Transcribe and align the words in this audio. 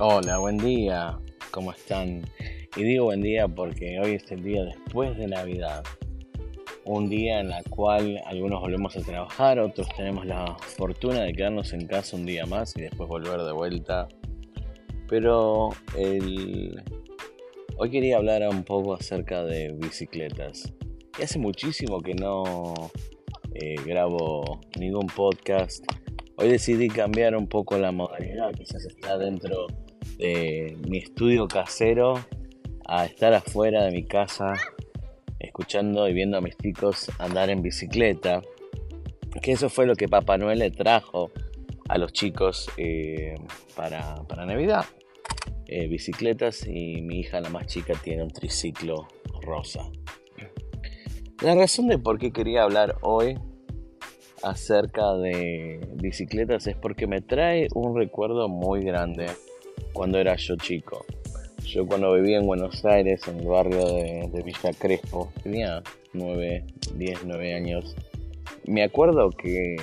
Hola, 0.00 0.38
buen 0.38 0.58
día, 0.58 1.16
¿cómo 1.52 1.70
están? 1.70 2.24
Y 2.76 2.82
digo 2.82 3.04
buen 3.04 3.22
día 3.22 3.46
porque 3.46 4.00
hoy 4.00 4.14
es 4.14 4.28
el 4.32 4.42
día 4.42 4.64
después 4.64 5.16
de 5.16 5.28
Navidad. 5.28 5.84
Un 6.84 7.08
día 7.08 7.38
en 7.38 7.52
el 7.52 7.62
cual 7.70 8.20
algunos 8.26 8.60
volvemos 8.60 8.96
a 8.96 9.02
trabajar, 9.02 9.60
otros 9.60 9.86
tenemos 9.96 10.26
la 10.26 10.56
fortuna 10.58 11.22
de 11.22 11.32
quedarnos 11.32 11.72
en 11.74 11.86
casa 11.86 12.16
un 12.16 12.26
día 12.26 12.44
más 12.44 12.76
y 12.76 12.80
después 12.82 13.08
volver 13.08 13.40
de 13.42 13.52
vuelta. 13.52 14.08
Pero 15.08 15.70
el... 15.96 16.82
hoy 17.76 17.88
quería 17.88 18.16
hablar 18.16 18.42
un 18.48 18.64
poco 18.64 18.94
acerca 18.94 19.44
de 19.44 19.74
bicicletas. 19.74 20.72
Y 21.20 21.22
hace 21.22 21.38
muchísimo 21.38 22.02
que 22.02 22.14
no 22.14 22.74
eh, 23.54 23.76
grabo 23.86 24.60
ningún 24.76 25.06
podcast. 25.06 25.84
Hoy 26.36 26.48
decidí 26.48 26.88
cambiar 26.88 27.36
un 27.36 27.46
poco 27.46 27.78
la 27.78 27.92
modalidad, 27.92 28.50
quizás 28.54 28.84
está 28.86 29.16
dentro 29.18 29.68
de 30.18 30.76
mi 30.88 30.98
estudio 30.98 31.46
casero 31.48 32.24
a 32.86 33.06
estar 33.06 33.32
afuera 33.32 33.84
de 33.84 33.92
mi 33.92 34.04
casa 34.04 34.54
escuchando 35.38 36.08
y 36.08 36.14
viendo 36.14 36.36
a 36.38 36.40
mis 36.40 36.56
chicos 36.56 37.10
andar 37.18 37.50
en 37.50 37.62
bicicleta. 37.62 38.42
Que 39.42 39.52
eso 39.52 39.68
fue 39.68 39.86
lo 39.86 39.94
que 39.94 40.08
Papá 40.08 40.38
Noel 40.38 40.60
le 40.60 40.70
trajo 40.70 41.30
a 41.88 41.98
los 41.98 42.12
chicos 42.12 42.70
eh, 42.76 43.34
para, 43.74 44.22
Navidad. 44.46 44.84
Eh, 45.66 45.88
bicicletas 45.88 46.66
y 46.66 47.00
mi 47.02 47.20
hija 47.20 47.40
la 47.40 47.50
más 47.50 47.66
chica 47.66 47.94
tiene 48.02 48.22
un 48.22 48.30
triciclo 48.30 49.08
rosa. 49.42 49.90
La 51.42 51.54
razón 51.54 51.88
de 51.88 51.98
por 51.98 52.18
qué 52.18 52.32
quería 52.32 52.62
hablar 52.62 52.96
hoy 53.02 53.38
acerca 54.42 55.14
de 55.14 55.80
bicicletas 55.94 56.66
es 56.66 56.76
porque 56.76 57.06
me 57.06 57.22
trae 57.22 57.68
un 57.74 57.96
recuerdo 57.96 58.48
muy 58.48 58.84
grande 58.84 59.26
cuando 59.92 60.18
era 60.18 60.36
yo 60.36 60.56
chico. 60.56 61.04
Yo 61.64 61.86
cuando 61.86 62.12
vivía 62.14 62.38
en 62.38 62.46
Buenos 62.46 62.84
Aires, 62.84 63.26
en 63.26 63.40
el 63.40 63.46
barrio 63.46 63.86
de, 63.86 64.42
Villa 64.44 64.70
Crespo, 64.78 65.32
tenía 65.42 65.82
9, 66.12 66.64
10, 66.94 67.20
9 67.24 67.54
años. 67.54 67.96
Me 68.66 68.82
acuerdo 68.82 69.30
que 69.30 69.76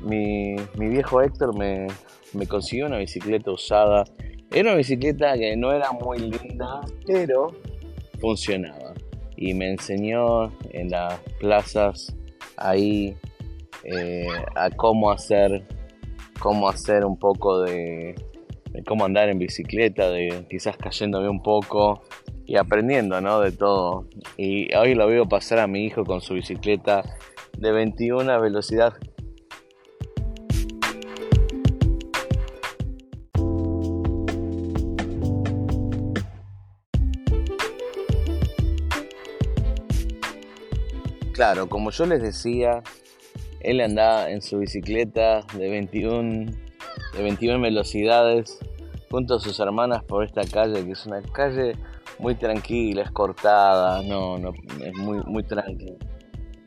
mi, 0.00 0.56
viejo 0.76 1.20
Héctor 1.20 1.56
me, 1.56 1.86
me 2.32 2.46
consiguió 2.46 2.86
una 2.86 2.98
bicicleta 2.98 3.50
usada. 3.50 4.04
Era 4.50 4.70
una 4.70 4.78
bicicleta 4.78 5.34
que 5.34 5.54
no 5.56 5.72
era 5.72 5.92
muy 5.92 6.18
linda, 6.18 6.80
pero 7.06 7.48
funcionaba. 8.20 8.94
Y 9.36 9.54
me 9.54 9.70
enseñó 9.70 10.46
en 10.70 10.90
las 10.90 11.18
plazas 11.40 12.16
ahí 12.56 13.16
eh, 13.84 14.26
a 14.54 14.70
cómo 14.70 15.10
hacer, 15.10 15.64
cómo 16.38 16.68
hacer 16.68 17.04
un 17.04 17.18
poco 17.18 17.62
de, 17.62 18.14
de 18.72 18.82
cómo 18.84 19.04
andar 19.04 19.28
en 19.28 19.38
bicicleta, 19.38 20.10
de 20.10 20.46
quizás 20.48 20.76
cayéndome 20.76 21.28
un 21.28 21.42
poco 21.42 22.02
y 22.46 22.56
aprendiendo, 22.56 23.20
¿no? 23.20 23.40
De 23.40 23.52
todo. 23.52 24.08
Y 24.36 24.74
hoy 24.74 24.94
lo 24.94 25.06
veo 25.06 25.28
pasar 25.28 25.58
a 25.58 25.66
mi 25.66 25.84
hijo 25.84 26.04
con 26.04 26.20
su 26.20 26.34
bicicleta 26.34 27.02
de 27.58 27.72
21 27.72 28.30
a 28.30 28.38
velocidad. 28.38 28.94
Claro, 41.32 41.68
como 41.68 41.90
yo 41.90 42.06
les 42.06 42.22
decía, 42.22 42.82
él 43.60 43.80
andaba 43.80 44.30
en 44.30 44.42
su 44.42 44.58
bicicleta 44.58 45.40
de 45.54 45.70
21 45.70 46.52
de 47.12 47.22
21 47.22 47.60
velocidades 47.60 48.58
junto 49.10 49.34
a 49.34 49.40
sus 49.40 49.60
hermanas 49.60 50.02
por 50.04 50.24
esta 50.24 50.42
calle, 50.44 50.84
que 50.84 50.92
es 50.92 51.06
una 51.06 51.20
calle 51.22 51.76
muy 52.18 52.34
tranquila, 52.34 53.02
es 53.02 53.10
cortada, 53.10 54.02
no, 54.02 54.38
no, 54.38 54.52
es 54.82 54.94
muy, 54.94 55.18
muy 55.26 55.42
tranquila. 55.42 55.96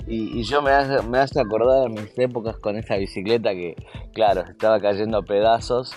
Y, 0.08 0.44
yo 0.44 0.62
me 0.62 0.69
hace, 0.69 1.02
me 1.08 1.18
hace 1.18 1.40
acordar 1.40 1.90
de 1.90 2.02
mis 2.02 2.18
épocas 2.19 2.58
con 2.58 2.78
esta 2.78 2.97
bicicleta 2.97 3.52
que, 3.53 3.75
claro, 4.14 4.42
estaba 4.47 4.80
cayendo 4.80 5.18
a 5.18 5.24
pedazos, 5.24 5.94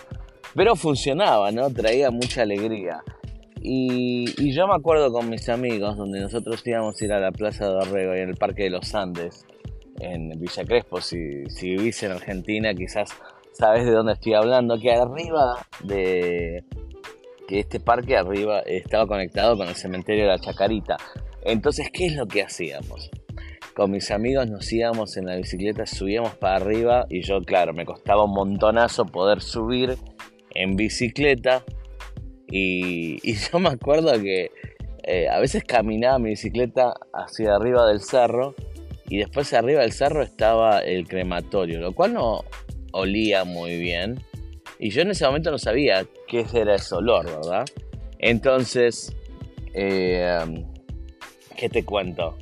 pero 0.54 0.76
funcionaba, 0.76 1.50
¿no? 1.50 1.70
Traía 1.70 2.10
mucha 2.10 2.42
alegría. 2.42 3.02
Y, 3.60 4.52
yo 4.52 4.66
me 4.66 4.74
acuerdo 4.74 5.12
con 5.12 5.28
mis 5.28 5.50
amigos, 5.50 5.98
donde 5.98 6.20
nosotros 6.20 6.66
íbamos 6.66 7.00
a 7.00 7.04
ir 7.04 7.12
a 7.12 7.20
la 7.20 7.32
Plaza 7.32 7.68
de 7.68 7.76
Orrego 7.76 8.16
y 8.16 8.20
en 8.20 8.30
el 8.30 8.36
Parque 8.36 8.64
de 8.64 8.70
los 8.70 8.94
Andes, 8.94 9.44
en 10.00 10.30
Villa 10.40 10.64
Crespo, 10.64 11.02
si, 11.02 11.44
si 11.50 11.76
vivís 11.76 12.02
en 12.04 12.12
Argentina, 12.12 12.72
quizás 12.72 13.10
sabes 13.58 13.84
de 13.84 13.90
dónde 13.90 14.12
estoy 14.12 14.34
hablando, 14.34 14.78
que 14.78 14.92
arriba 14.92 15.66
de 15.82 16.64
que 17.48 17.60
este 17.60 17.80
parque 17.80 18.16
arriba 18.16 18.60
estaba 18.60 19.06
conectado 19.06 19.56
con 19.56 19.68
el 19.68 19.74
cementerio 19.74 20.24
de 20.24 20.30
la 20.30 20.38
Chacarita. 20.38 20.96
Entonces, 21.42 21.90
¿qué 21.92 22.06
es 22.06 22.14
lo 22.14 22.26
que 22.26 22.42
hacíamos? 22.42 23.10
Con 23.74 23.90
mis 23.90 24.10
amigos 24.10 24.48
nos 24.48 24.72
íbamos 24.72 25.16
en 25.16 25.26
la 25.26 25.36
bicicleta, 25.36 25.86
subíamos 25.86 26.34
para 26.34 26.56
arriba 26.56 27.06
y 27.08 27.22
yo, 27.22 27.40
claro, 27.42 27.72
me 27.72 27.84
costaba 27.84 28.24
un 28.24 28.32
montonazo 28.32 29.06
poder 29.06 29.40
subir 29.40 29.96
en 30.54 30.76
bicicleta 30.76 31.64
y, 32.50 33.20
yo 33.34 33.58
me 33.58 33.70
acuerdo 33.70 34.12
que 34.20 34.50
eh, 35.04 35.28
a 35.28 35.40
veces 35.40 35.64
caminaba 35.64 36.18
mi 36.18 36.30
bicicleta 36.30 36.92
hacia 37.12 37.54
arriba 37.54 37.88
del 37.88 38.00
cerro 38.00 38.54
y 39.08 39.18
después 39.18 39.52
arriba 39.52 39.80
del 39.80 39.92
cerro 39.92 40.22
estaba 40.22 40.80
el 40.80 41.08
crematorio, 41.08 41.80
lo 41.80 41.94
cual 41.94 42.14
no, 42.14 42.44
olía 42.92 43.44
muy 43.44 43.78
bien. 43.78 44.20
Y 44.78 44.90
yo 44.90 45.02
en 45.02 45.10
ese 45.10 45.24
momento 45.26 45.50
no 45.50 45.58
sabía 45.58 46.06
qué 46.26 46.46
era 46.54 46.76
ese 46.76 46.94
olor, 46.94 47.26
¿verdad? 47.26 47.64
Entonces, 48.18 49.14
eh, 49.74 50.38
¿qué 51.56 51.68
te 51.68 51.84
cuento? 51.84 52.36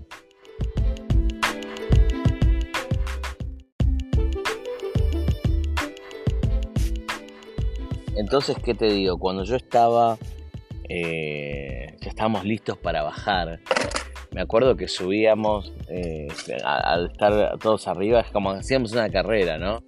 Entonces, 8.16 8.56
¿qué 8.64 8.74
te 8.74 8.86
digo? 8.86 9.18
Cuando 9.18 9.44
yo 9.44 9.56
estaba, 9.56 10.18
eh, 10.88 11.94
ya 12.00 12.08
estábamos 12.08 12.44
listos 12.44 12.78
para 12.78 13.02
bajar, 13.02 13.60
me 14.32 14.40
acuerdo 14.40 14.76
que 14.76 14.88
subíamos, 14.88 15.72
eh, 15.88 16.28
al 16.64 17.06
estar 17.06 17.58
todos 17.58 17.86
arriba, 17.88 18.20
es 18.20 18.30
como 18.30 18.50
hacíamos 18.50 18.92
una 18.92 19.10
carrera, 19.10 19.58
¿no? 19.58 19.82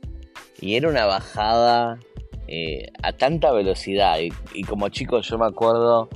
Y 0.61 0.77
era 0.77 0.89
una 0.89 1.07
bajada 1.07 1.99
eh, 2.47 2.91
a 3.03 3.13
tanta 3.13 3.53
velocidad. 3.53 4.19
Y, 4.55 4.63
como 4.65 4.89
chico 4.89 5.21
yo 5.21 5.39
me 5.39 5.47
acuerdo 5.47 6.09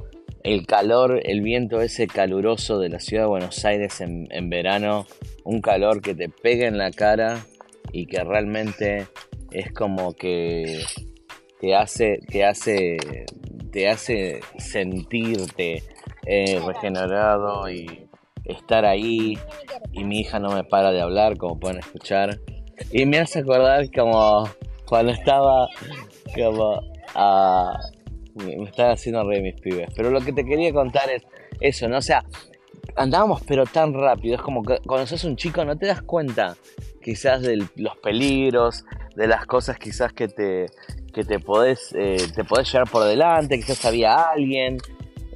el 0.42 0.66
calor, 0.66 1.20
el 1.24 1.42
viento 1.42 1.80
ese 1.80 2.06
caluroso 2.06 2.78
de 2.78 2.88
la 2.88 3.00
ciudad 3.00 3.24
de 3.24 3.28
Buenos 3.28 3.64
Aires 3.64 4.00
en, 4.00 4.50
verano, 4.50 5.06
un 5.44 5.60
calor 5.60 6.00
que 6.00 6.14
te 6.14 6.28
pega 6.28 6.66
en 6.66 6.78
la 6.78 6.90
cara 6.90 7.44
y 7.92 8.06
que 8.06 8.24
realmente 8.24 9.06
es 9.50 9.72
como 9.72 10.14
que 10.14 10.82
te 11.60 11.76
hace, 11.76 12.18
te 12.28 12.44
hace, 12.44 12.96
te 13.70 13.88
hace 13.88 14.40
sentirte 14.58 15.84
eh, 16.26 16.60
regenerado 16.66 17.70
y 17.70 18.08
estar 18.44 18.84
ahí. 18.84 19.38
Y 19.92 20.04
mi 20.04 20.20
hija 20.20 20.40
no 20.40 20.50
me 20.50 20.64
para 20.64 20.90
de 20.90 21.02
hablar 21.02 21.36
como 21.36 21.60
pueden 21.60 21.78
escuchar 21.78 22.40
y 22.90 23.06
me 23.06 23.18
hace 23.18 23.40
acordar 23.40 23.90
como 23.90 24.48
cuando 24.86 25.12
estaba 25.12 25.68
como 26.34 26.80
a... 27.14 27.78
me 28.34 28.64
estaba 28.64 28.92
haciendo 28.92 29.28
reír 29.28 29.42
mis 29.42 29.60
pibes. 29.60 29.88
Pero 29.94 30.10
lo 30.10 30.20
que 30.20 30.32
te 30.32 30.44
quería 30.44 30.72
contar 30.72 31.10
es 31.10 31.22
eso, 31.60 31.88
¿no? 31.88 31.98
O 31.98 32.02
sea, 32.02 32.24
andábamos 32.96 33.42
pero 33.46 33.64
tan 33.64 33.94
rápido. 33.94 34.36
Es 34.36 34.42
como 34.42 34.62
que 34.62 34.78
cuando 34.86 35.06
sos 35.06 35.24
un 35.24 35.36
chico 35.36 35.64
no 35.64 35.76
te 35.76 35.86
das 35.86 36.02
cuenta 36.02 36.56
quizás 37.02 37.42
de 37.42 37.66
los 37.76 37.96
peligros, 37.98 38.84
de 39.16 39.26
las 39.26 39.46
cosas 39.46 39.78
quizás 39.78 40.12
que 40.12 40.28
te, 40.28 40.66
que 41.12 41.24
te 41.24 41.38
podés, 41.38 41.94
eh, 41.98 42.16
te 42.34 42.44
podés 42.44 42.72
llevar 42.72 42.88
por 42.88 43.04
delante, 43.04 43.56
quizás 43.56 43.84
había 43.84 44.14
alguien. 44.14 44.78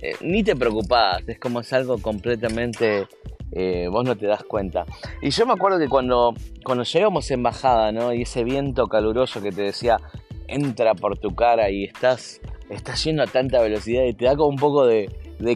Eh, 0.02 0.14
ni 0.20 0.42
te 0.42 0.54
preocupás, 0.54 1.22
es 1.26 1.38
como 1.38 1.60
es 1.60 1.72
algo 1.72 1.98
completamente 1.98 3.06
eh, 3.52 3.88
vos 3.90 4.04
no 4.04 4.16
te 4.16 4.26
das 4.26 4.42
cuenta. 4.44 4.84
Y 5.22 5.30
yo 5.30 5.46
me 5.46 5.52
acuerdo 5.52 5.78
que 5.78 5.88
cuando, 5.88 6.34
cuando 6.64 6.84
llegamos 6.84 7.30
en 7.30 7.42
bajada, 7.42 7.92
¿no? 7.92 8.12
Y 8.12 8.22
ese 8.22 8.44
viento 8.44 8.86
caluroso 8.86 9.40
que 9.42 9.50
te 9.50 9.62
decía, 9.62 9.98
entra 10.48 10.94
por 10.94 11.18
tu 11.18 11.34
cara 11.34 11.70
y 11.70 11.84
estás, 11.84 12.40
estás 12.70 13.02
yendo 13.04 13.22
a 13.22 13.26
tanta 13.26 13.60
velocidad 13.60 14.04
y 14.04 14.14
te 14.14 14.24
da 14.24 14.36
como 14.36 14.48
un 14.48 14.56
poco 14.56 14.86
de, 14.86 15.08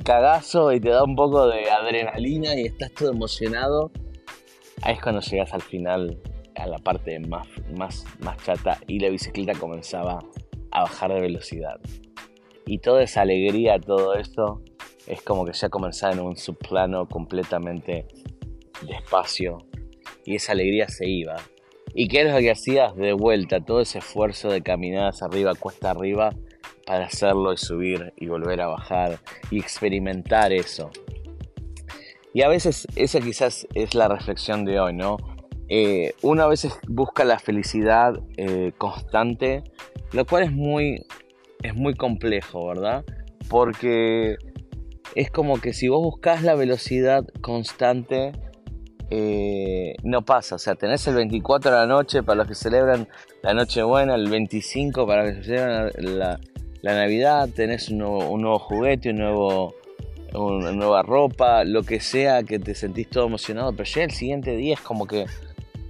cagazo 0.04 0.72
y 0.72 0.80
te 0.80 0.90
da 0.90 1.04
un 1.04 1.16
poco 1.16 1.48
de 1.48 1.70
adrenalina 1.70 2.54
y 2.54 2.66
estás 2.66 2.92
todo 2.92 3.10
emocionado. 3.10 3.90
Ahí 4.82 4.94
es 4.94 5.02
cuando 5.02 5.20
llegas 5.20 5.52
al 5.52 5.62
final, 5.62 6.18
a 6.56 6.66
la 6.66 6.78
parte 6.78 7.18
más, 7.20 7.46
más, 7.76 8.04
más 8.20 8.36
chata 8.44 8.78
y 8.86 8.98
la 8.98 9.08
bicicleta 9.08 9.54
comenzaba 9.58 10.20
a 10.70 10.82
bajar 10.82 11.12
de 11.12 11.20
velocidad. 11.20 11.80
Y 12.66 12.78
toda 12.78 13.02
esa 13.02 13.22
alegría, 13.22 13.78
todo 13.78 14.14
esto, 14.14 14.62
es 15.10 15.22
como 15.22 15.44
que 15.44 15.52
ya 15.52 15.68
comenzaba 15.68 16.12
en 16.12 16.20
un 16.20 16.36
subplano 16.36 17.08
completamente 17.08 18.06
despacio 18.86 19.58
y 20.24 20.36
esa 20.36 20.52
alegría 20.52 20.88
se 20.88 21.08
iba. 21.08 21.36
¿Y 21.94 22.06
qué 22.06 22.20
era 22.20 22.34
lo 22.34 22.38
que 22.38 22.52
hacías 22.52 22.94
de 22.94 23.12
vuelta? 23.12 23.60
Todo 23.60 23.80
ese 23.80 23.98
esfuerzo 23.98 24.50
de 24.50 24.62
caminar 24.62 25.08
hacia 25.08 25.26
arriba, 25.26 25.54
cuesta 25.56 25.90
arriba, 25.90 26.30
para 26.86 27.06
hacerlo 27.06 27.52
y 27.52 27.56
subir 27.56 28.12
y 28.16 28.28
volver 28.28 28.60
a 28.60 28.68
bajar 28.68 29.18
y 29.50 29.58
experimentar 29.58 30.52
eso. 30.52 30.90
Y 32.32 32.42
a 32.42 32.48
veces 32.48 32.86
esa 32.94 33.20
quizás 33.20 33.66
es 33.74 33.96
la 33.96 34.06
reflexión 34.06 34.64
de 34.64 34.78
hoy, 34.78 34.92
¿no? 34.92 35.16
Eh, 35.68 36.14
uno 36.22 36.44
a 36.44 36.46
veces 36.46 36.78
busca 36.86 37.24
la 37.24 37.40
felicidad 37.40 38.14
eh, 38.36 38.72
constante, 38.78 39.64
lo 40.12 40.24
cual 40.24 40.44
es 40.44 40.52
muy, 40.52 41.04
es 41.64 41.74
muy 41.74 41.94
complejo, 41.94 42.68
¿verdad? 42.68 43.04
Porque 43.48 44.36
es 45.14 45.30
como 45.30 45.60
que 45.60 45.72
si 45.72 45.88
vos 45.88 46.02
buscas 46.02 46.42
la 46.42 46.54
velocidad 46.54 47.24
constante, 47.40 48.32
eh, 49.10 49.96
no 50.04 50.22
pasa. 50.22 50.54
O 50.54 50.58
sea, 50.58 50.76
tenés 50.76 51.06
el 51.08 51.16
24 51.16 51.70
de 51.70 51.76
la 51.76 51.86
noche 51.86 52.22
para 52.22 52.36
los 52.36 52.48
que 52.48 52.54
celebran 52.54 53.08
la 53.42 53.54
Nochebuena, 53.54 54.14
el 54.14 54.30
25 54.30 55.06
para 55.06 55.24
los 55.24 55.36
que 55.36 55.44
celebran 55.44 55.90
la, 55.98 56.38
Navidad, 56.82 57.48
tenés 57.54 57.88
un 57.90 57.98
nuevo, 57.98 58.58
juguete, 58.58 59.10
un 59.10 59.16
nuevo, 59.16 59.74
una 60.32 60.72
nueva 60.72 61.02
ropa, 61.02 61.64
lo 61.64 61.82
que 61.82 62.00
sea 62.00 62.42
que 62.42 62.58
te 62.58 62.74
sentís 62.74 63.10
todo 63.10 63.26
emocionado, 63.26 63.72
pero 63.72 63.84
ya 63.84 64.04
el 64.04 64.12
siguiente 64.12 64.56
día 64.56 64.74
es 64.74 64.80
como 64.80 65.06
que 65.06 65.26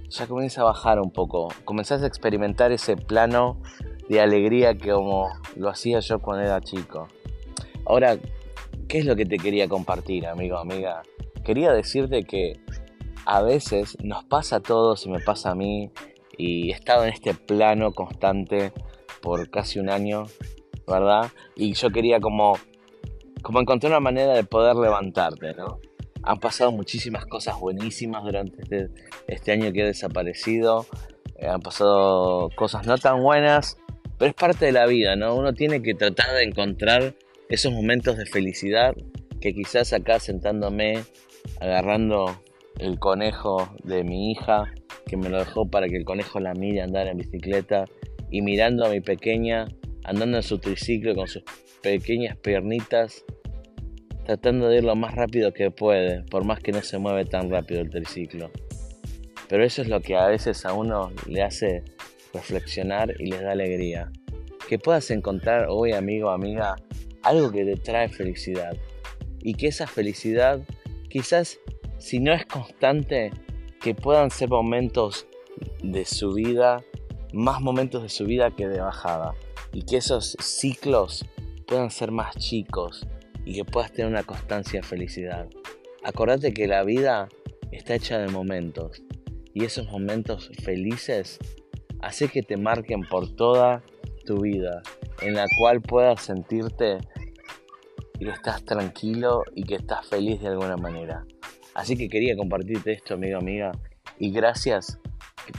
ya 0.09 0.27
comienza 0.27 0.61
a 0.61 0.65
bajar 0.65 0.99
un 0.99 1.11
poco, 1.11 1.47
comenzás 1.63 2.03
a 2.03 2.07
experimentar 2.07 2.73
ese 2.73 2.97
plano 2.97 3.61
de 4.09 4.19
alegría 4.19 4.75
que 4.75 4.91
como 4.91 5.29
lo 5.55 5.69
hacía 5.69 6.01
yo 6.01 6.19
cuando 6.19 6.43
era 6.43 6.59
chico. 6.59 7.07
Ahora, 7.85 8.17
¿qué 8.91 8.97
es 8.97 9.05
lo 9.05 9.15
que 9.15 9.25
te 9.25 9.37
quería 9.37 9.69
compartir, 9.69 10.27
amigo, 10.27 10.57
amiga? 10.57 11.01
Quería 11.45 11.71
decirte 11.71 12.23
que 12.23 12.59
a 13.25 13.41
veces 13.41 13.97
nos 14.03 14.25
pasa 14.25 14.57
a 14.57 14.59
todos 14.59 15.05
y 15.05 15.09
me 15.09 15.21
pasa 15.21 15.51
a 15.51 15.55
mí 15.55 15.89
y 16.37 16.71
he 16.71 16.73
estado 16.73 17.05
en 17.05 17.13
este 17.13 17.33
plano 17.33 17.93
constante 17.93 18.73
por 19.21 19.49
casi 19.49 19.79
un 19.79 19.89
año, 19.89 20.25
¿verdad? 20.85 21.31
Y 21.55 21.71
yo 21.71 21.89
quería 21.89 22.19
como, 22.19 22.57
como 23.41 23.61
encontrar 23.61 23.93
una 23.93 24.01
manera 24.01 24.33
de 24.33 24.43
poder 24.43 24.75
levantarte, 24.75 25.53
¿no? 25.53 25.79
Han 26.23 26.41
pasado 26.41 26.73
muchísimas 26.73 27.25
cosas 27.25 27.57
buenísimas 27.61 28.25
durante 28.25 28.61
este, 28.61 28.89
este 29.27 29.53
año 29.53 29.71
que 29.71 29.83
he 29.83 29.85
desaparecido. 29.85 30.85
Eh, 31.37 31.47
han 31.47 31.61
pasado 31.61 32.49
cosas 32.57 32.85
no 32.85 32.97
tan 32.97 33.23
buenas, 33.23 33.77
pero 34.17 34.27
es 34.27 34.35
parte 34.35 34.65
de 34.65 34.73
la 34.73 34.85
vida, 34.85 35.15
¿no? 35.15 35.33
Uno 35.33 35.53
tiene 35.53 35.81
que 35.81 35.93
tratar 35.93 36.33
de 36.33 36.43
encontrar 36.43 37.15
esos 37.51 37.73
momentos 37.73 38.17
de 38.17 38.25
felicidad 38.25 38.95
que 39.41 39.53
quizás 39.53 39.91
acá 39.91 40.19
sentándome, 40.19 41.03
agarrando 41.59 42.41
el 42.79 42.97
conejo 42.97 43.75
de 43.83 44.03
mi 44.03 44.31
hija, 44.31 44.73
que 45.05 45.17
me 45.17 45.29
lo 45.29 45.39
dejó 45.39 45.69
para 45.69 45.87
que 45.87 45.97
el 45.97 46.05
conejo 46.05 46.39
la 46.39 46.53
mire 46.53 46.81
andar 46.81 47.07
en 47.07 47.17
bicicleta, 47.17 47.85
y 48.29 48.41
mirando 48.41 48.85
a 48.85 48.89
mi 48.89 49.01
pequeña 49.01 49.67
andando 50.05 50.37
en 50.37 50.43
su 50.43 50.59
triciclo 50.59 51.13
con 51.13 51.27
sus 51.27 51.43
pequeñas 51.81 52.37
piernitas, 52.37 53.25
tratando 54.25 54.69
de 54.69 54.77
ir 54.77 54.83
lo 54.83 54.95
más 54.95 55.13
rápido 55.15 55.51
que 55.51 55.71
puede, 55.71 56.23
por 56.23 56.45
más 56.45 56.59
que 56.59 56.71
no 56.71 56.81
se 56.81 56.97
mueve 56.99 57.25
tan 57.25 57.49
rápido 57.49 57.81
el 57.81 57.89
triciclo. 57.89 58.49
Pero 59.49 59.65
eso 59.65 59.81
es 59.81 59.89
lo 59.89 59.99
que 59.99 60.15
a 60.15 60.27
veces 60.27 60.65
a 60.65 60.73
uno 60.73 61.11
le 61.27 61.43
hace 61.43 61.83
reflexionar 62.33 63.13
y 63.19 63.31
les 63.31 63.41
da 63.41 63.51
alegría. 63.51 64.09
Que 64.69 64.79
puedas 64.79 65.11
encontrar 65.11 65.65
hoy, 65.69 65.91
amigo 65.91 66.29
amiga, 66.29 66.75
algo 67.23 67.51
que 67.51 67.65
te 67.65 67.75
trae 67.75 68.09
felicidad. 68.09 68.75
Y 69.39 69.55
que 69.55 69.67
esa 69.67 69.87
felicidad 69.87 70.61
quizás 71.09 71.59
si 72.01 72.19
no 72.19 72.33
es 72.33 72.47
constante, 72.47 73.31
que 73.79 73.93
puedan 73.93 74.31
ser 74.31 74.49
momentos 74.49 75.27
de 75.83 76.03
subida, 76.03 76.83
más 77.31 77.61
momentos 77.61 78.01
de 78.01 78.09
subida 78.09 78.49
que 78.55 78.67
de 78.67 78.81
bajada. 78.81 79.35
Y 79.71 79.83
que 79.83 79.97
esos 79.97 80.35
ciclos 80.41 81.23
puedan 81.67 81.91
ser 81.91 82.11
más 82.11 82.35
chicos 82.37 83.05
y 83.45 83.53
que 83.53 83.65
puedas 83.65 83.91
tener 83.91 84.11
una 84.11 84.23
constancia 84.23 84.81
de 84.81 84.87
felicidad. 84.87 85.47
Acordate 86.03 86.53
que 86.53 86.67
la 86.67 86.83
vida 86.83 87.29
está 87.71 87.93
hecha 87.93 88.17
de 88.17 88.29
momentos 88.29 89.03
y 89.53 89.65
esos 89.65 89.87
momentos 89.87 90.49
felices 90.63 91.37
hace 92.01 92.29
que 92.29 92.41
te 92.41 92.57
marquen 92.57 93.01
por 93.01 93.35
toda 93.35 93.83
tu 94.25 94.41
vida, 94.41 94.81
en 95.21 95.33
la 95.35 95.45
cual 95.57 95.81
puedas 95.81 96.21
sentirte 96.21 96.97
que 98.19 98.29
estás 98.29 98.63
tranquilo 98.63 99.43
y 99.55 99.63
que 99.63 99.75
estás 99.75 100.07
feliz 100.07 100.41
de 100.41 100.49
alguna 100.49 100.77
manera. 100.77 101.25
Así 101.73 101.97
que 101.97 102.09
quería 102.09 102.35
compartirte 102.35 102.91
esto, 102.91 103.15
amigo, 103.15 103.39
amiga. 103.39 103.71
Y 104.19 104.31
gracias 104.31 104.99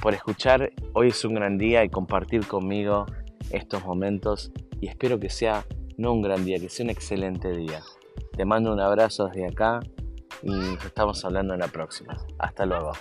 por 0.01 0.15
escuchar. 0.15 0.71
Hoy 0.93 1.09
es 1.09 1.25
un 1.25 1.35
gran 1.35 1.59
día 1.59 1.85
y 1.85 1.89
compartir 1.89 2.47
conmigo 2.47 3.07
estos 3.51 3.85
momentos. 3.85 4.53
Y 4.81 4.89
espero 4.89 5.19
que 5.19 5.31
sea 5.31 5.65
no 5.97 6.13
un 6.13 6.23
gran 6.23 6.45
día, 6.45 6.59
que 6.59 6.69
sea 6.69 6.85
un 6.85 6.91
excelente 6.91 7.51
día. 7.53 7.81
Te 8.37 8.45
mando 8.45 8.73
un 8.73 8.81
abrazo 8.81 9.29
desde 9.29 9.47
acá 9.47 9.81
y 10.43 10.75
estamos 10.85 11.25
hablando 11.25 11.55
en 11.55 11.61
la 11.61 11.69
próxima. 11.69 12.17
Hasta 12.39 12.67
luego. 12.67 12.93